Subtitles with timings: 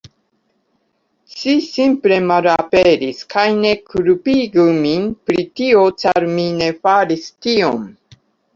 [1.41, 7.89] Ŝi simple malaperis kaj ne kulpigu min pri tio ĉar mi ne faris tion